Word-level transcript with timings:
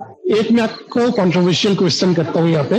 एक 0.00 0.50
मैं 0.52 0.62
आपको 0.62 1.10
कंट्रोवर्शियल 1.12 1.74
क्वेश्चन 1.76 2.14
करता 2.14 2.40
हूँ 2.40 2.50
यहाँ 2.50 2.64
पे। 2.64 2.78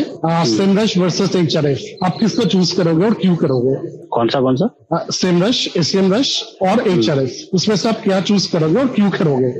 सेमरश 0.49 0.97
वर्सेस 0.97 1.35
एच 1.35 1.57
आप 2.03 2.17
किसको 2.19 2.45
चूज़ 2.45 2.75
करोगे 2.77 3.05
और 3.05 3.13
क्यों 3.13 3.35
करोगे? 3.35 3.75
कौन 4.07 4.27
सा 4.27 4.41
कौन 4.41 4.55
सा? 4.55 4.69
सेमरश 5.11 5.77
एशियन 5.77 6.13
रश 6.13 6.31
और 6.61 6.87
एच 6.87 7.09
उसमें 7.53 7.75
से 7.75 7.89
आप 7.89 8.01
क्या 8.03 8.21
चूज़ 8.21 8.51
करोगे 8.51 8.79
और 8.79 8.87
क्यों 8.87 9.09
करोगे? 9.09 9.51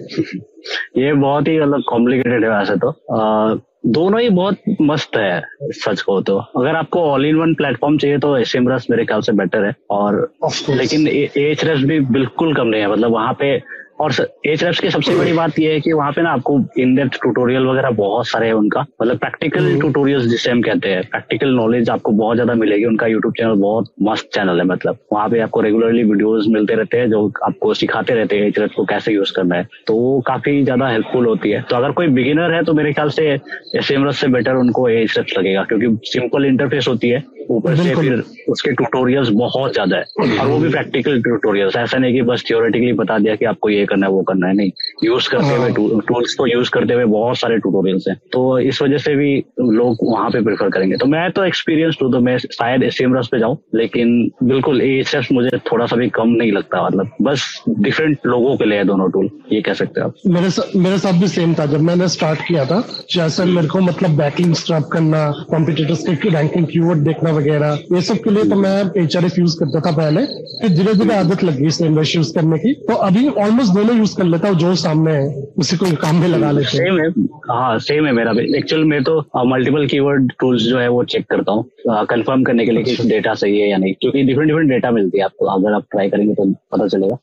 ये 1.03 1.13
बहुत 1.13 1.47
ही 1.47 1.59
मतलब 1.59 1.83
कॉम्प्लिकेटेड 1.89 2.43
है 2.43 2.49
वैसे 2.49 2.75
तो। 2.75 2.89
आ, 2.89 3.55
दोनों 3.85 4.21
ही 4.21 4.29
बहुत 4.29 4.57
मस्त 4.81 5.15
है 5.17 5.41
सच 5.85 6.01
को 6.01 6.19
तो। 6.21 6.37
अगर 6.37 6.75
आपको 6.75 7.01
ऑल 7.01 7.25
इन 7.25 7.35
वन 7.35 7.53
प्लेटफॉर्म 7.53 7.97
चाहिए 7.97 8.17
तो 8.17 8.35
एस 8.37 8.55
एम 8.55 8.69
रस 8.69 8.87
मेरे 8.91 9.05
ख्याल 9.05 9.21
से 9.21 9.31
बेटर 9.31 9.65
है। 9.65 9.73
और 9.89 10.33
लेकिन 10.69 11.07
एच 11.07 11.65
रस 11.65 11.83
भी 11.83 11.99
बिल्कुल 11.99 12.53
कम 12.55 12.67
नहीं 12.67 12.81
है। 12.81 12.91
मतलब 12.91 13.12
वहाँ 13.12 13.33
पे 13.39 13.55
और 14.02 14.12
एच 14.47 14.63
एफ़ 14.63 14.79
की 14.81 14.90
सबसे 14.90 15.15
बड़ी 15.15 15.33
बात 15.33 15.60
यह 15.60 15.72
है 15.72 15.79
कि 15.81 15.92
वहाँ 15.94 16.12
पे 16.12 16.22
ना 16.22 16.30
आपको 16.31 16.59
इन 16.80 16.95
डेप्थ 16.95 17.20
ट्यूटोरियल 17.22 17.66
वगैरह 17.66 17.90
बहुत 17.98 18.27
सारे 18.27 18.48
हैं 18.48 18.54
उनका। 18.54 18.81
मतलब 19.02 19.18
प्रैक्टिकल 19.18 19.80
ट्यूटोरियल्स 19.80 20.22
हम्म। 20.22 20.32
जिसे 20.32 20.52
हम 20.52 20.62
कहते 20.62 20.90
हैं 20.90 21.04
प्रैक्टिकल 21.09 21.54
नॉलेज 21.55 21.90
आपको 21.90 22.12
बहुत 22.12 22.36
ज़्यादा 22.36 22.54
मिलेगी। 22.54 22.86
उनका 22.86 23.08
यूट्यूब 23.08 23.34
चैनल 23.34 23.54
बहुत 23.62 23.92
मस्त 24.02 24.30
चैनल 24.34 24.59
है 24.59 24.66
मतलब। 24.66 24.98
वहाँ 25.14 25.28
पे 25.30 25.40
आपको 25.40 25.62
रेगुलरली 25.62 26.04
वीडियोज़ 26.04 26.50
मिलते 26.50 26.76
रहते 26.76 26.98
हैं 26.98 27.09
जो 27.09 27.26
आपको 27.45 27.73
सिखाते 27.73 28.14
रहते 28.14 28.40
हैं 28.40 28.48
एच 28.48 28.73
को 28.76 28.86
कैसे 28.86 29.14
यूज़ 29.14 29.34
करना 29.36 29.56
है। 29.56 29.68
तो 29.88 29.95
वो 29.95 30.20
काफ़ी 30.28 30.64
ज़्यादा 30.64 30.88
हेल्पफुल 30.90 31.26
होती 31.26 31.52
है। 31.52 31.62
तो 31.62 31.76
अगर 31.76 31.92
कोई 31.92 32.08
बिगिनर 32.12 32.54
है 32.54 32.64
तो 32.64 32.73
मेरे 32.73 32.94
ख्याल 32.94 33.09
से 33.09 33.30
एस 33.76 33.88
से 34.20 34.28
बेटर 34.28 34.56
उनको 34.56 34.88
एच 34.90 35.18
लगेगा 35.38 35.64
क्योंकि 35.64 35.88
सिंपल 36.09 36.45
इंटरफेस 36.45 36.88
होती 36.88 37.09
है। 37.09 37.23
ऊपर 37.52 37.76
से 37.76 37.96
फिर 37.96 38.23
उसके 38.50 38.72
ट्यूटोरियल्स 38.72 39.30
बहुत 39.36 39.73
ज़्यादा 39.73 39.98
है। 39.98 40.38
और 40.40 40.48
वो 40.48 40.58
भी 40.59 40.70
प्रैक्टिकल 40.70 41.22
ट्यूटोरियल्स 41.22 41.76
ऐसा 41.76 41.98
नहीं 41.98 42.14
कि 42.14 42.22
बस 42.30 42.44
थियोरेटिकली 42.50 42.94
बता 42.94 43.18
दिया 43.20 43.36
कि 43.36 43.46
आपको 43.46 43.70
ये 43.70 43.86
करना 43.86 44.05
है 44.05 44.12
वो 44.12 44.22
करना 44.23 44.48
है। 44.48 44.54
नहीं 44.54 44.72
यूज़ 45.04 45.30
करते 45.30 45.56
हुए 45.56 45.70
टूल्स 45.72 46.12
हाँ। 46.30 46.36
को 46.38 46.48
यूज़ 46.48 46.70
करते 46.70 46.94
हुए 46.94 47.06
बहुत 47.08 47.38
सारे 47.38 47.58
ट्यूटोरियल्स 47.58 48.08
हैं। 48.09 48.16
तो 48.34 48.44
इस 48.62 48.82
वजह 48.82 48.98
से 49.00 49.16
भी 49.16 49.32
लोग 49.62 49.98
वहाँ 50.04 50.30
पे 50.30 50.42
प्रेफर 50.44 50.70
करेंगे। 50.70 50.98
तो 50.98 51.06
मैं 51.08 51.30
तो 51.32 51.44
एक्सपीरियंस 51.45 51.98
हूँ 52.02 52.12
तो 52.12 52.20
मैं 52.22 52.38
शायद 52.40 52.90
सेम 52.92 53.17
रस 53.17 53.28
पे 53.31 53.40
जाऊँ 53.40 53.58
लेकिन 53.75 54.09
बिल्कुल 54.44 54.81
एच 54.81 55.28
मुझे 55.31 55.58
थोड़ा 55.72 55.86
सा 55.86 55.95
भी 55.95 56.09
कम 56.12 56.30
नहीं 56.31 56.52
लगता 56.52 56.84
मतलब 56.86 57.12
बस 57.22 57.44
डिफरेंट 57.70 58.25
लोगों 58.25 58.56
के 58.58 58.66
लिए 58.66 58.84
दोनों 58.84 59.09
टूल 59.12 59.30
ये 59.52 59.62
कह 59.62 59.73
सकते 59.73 60.02
हैं 60.02 60.08
आप। 60.08 60.14
मेरे 60.28 60.50
मेरे 60.80 60.97
साथ 61.00 61.20
भी 61.20 61.28
सेम 61.30 61.53
था। 61.53 61.66
जब 61.68 61.81
मैंने 61.81 62.08
स्टार्ट 62.09 62.40
किया 62.47 62.66
था 62.66 62.84
जैसे 63.12 63.45
मेरे 63.45 63.68
को 63.68 63.80
मतलब 63.81 64.18
बैकिंग 64.18 64.53
स्ट्रैप 64.56 64.90
करना 64.94 65.30
कॉम्पिटिटर्स 65.50 66.03
के 66.14 66.30
रैंकिंग 66.30 66.66
कीवर्ड 66.68 67.00
देखना 67.03 67.31
वगैरह 67.42 67.80
ये 67.94 68.02
सब 68.03 68.17
के 68.23 68.30
लिए 68.31 68.44
तो 68.50 68.56
मैं 68.58 68.75
एच 69.03 69.16
यूज़ 69.38 69.58
करता 69.59 69.80
था 69.81 69.95
पहले 69.97 70.25
फिर 70.61 70.75
धीरे 70.75 70.94
धीरे 70.95 71.16
आदत 71.16 71.44
लग 71.44 71.59
गई 71.59 71.70
सेम 71.72 72.00
यूज़ 72.00 72.34
करने 72.36 72.58
की। 72.59 72.73
तो 72.88 72.95
अभी 73.06 73.28
ऑलमोस्ट 73.44 73.73
दोनों 73.73 73.97
यूज़ 73.97 74.16
कर 74.17 74.23
लेता 74.25 74.47
हूँ 74.47 74.58
जो 74.59 74.73
सामने 74.78 75.14
है 75.14 75.44
उसी 75.59 75.78
को 75.78 75.92
काम 76.02 76.19
में 76.22 76.28
लगा 76.28 76.52
लेते 76.52 76.78
सेम 76.78 77.00
है। 77.00 77.09
हाँ 77.52 77.78
सेम 77.81 78.06
है 78.06 78.12
मेरा 78.14 78.34
भी। 78.34 78.45
एक्चुअल 78.58 78.84
मैं 78.86 79.03
तो 79.03 79.19
मल्टीपल 79.45 79.88
कीवर्ड 79.88 80.31
टूल्स 80.39 80.64
जो 80.64 80.78
है 80.80 80.88
वो 80.89 81.03
चेक 81.06 81.25
करता 81.30 81.52
हूँ। 81.52 81.66
कंफर्म 82.06 82.44
करने 82.44 82.66
के 82.66 82.72
लिए 82.72 82.84
कि 82.84 82.95
डेटा 83.03 83.31
अच्छा। 83.31 83.34
सही 83.36 83.59
है 83.59 83.69
या 83.69 83.78
नहीं 83.78 83.94
क्योंकि 84.02 84.23
डिफरेंट 84.23 84.47
डिफरेंट 84.50 84.69
डेटा 84.69 84.92
मिलती 84.92 85.17
है 85.17 85.23
आपको। 85.25 85.45
अगर 85.56 85.73
आप 85.73 85.86
ट्राई 85.92 86.09
करेंगे 86.09 86.34
तो 86.34 86.45
पता 86.72 86.88
चलेगा। 86.88 87.17